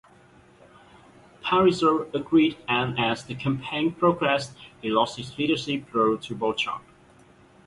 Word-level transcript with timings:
Parizeau 1.43 2.11
agreed 2.11 2.57
and 2.67 2.97
as 2.99 3.23
the 3.23 3.35
campaign 3.35 3.91
progressed 3.93 4.57
he 4.81 4.89
lost 4.89 5.17
his 5.17 5.37
leadership 5.37 5.93
role 5.93 6.17
to 6.17 6.33
Bouchard. 6.33 6.81